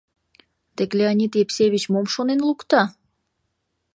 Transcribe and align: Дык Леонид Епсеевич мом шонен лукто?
Дык 0.77 0.89
Леонид 0.99 1.31
Епсеевич 1.43 1.83
мом 1.93 2.05
шонен 2.13 2.39
лукто? 2.47 2.81